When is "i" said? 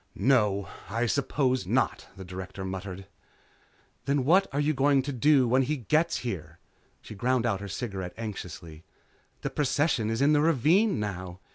0.89-1.05